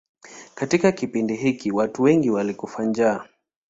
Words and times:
Katika 0.55 0.91
kipindi 0.91 1.35
hiki 1.35 1.71
watu 1.71 2.03
wengi 2.03 2.29
walikufa 2.29 2.85
njaa. 2.85 3.25